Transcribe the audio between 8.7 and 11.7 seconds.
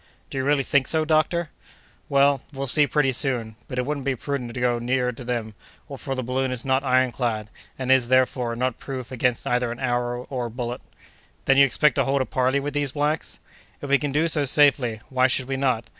proof against either an arrow or a bullet." "Then you